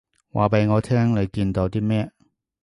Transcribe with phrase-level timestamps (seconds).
[0.31, 2.11] 話畀我聽你見到啲咩